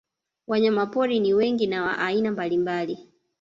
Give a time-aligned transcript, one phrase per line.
[0.47, 2.97] Wanyamapori ni wengi na wa aina mbalimbali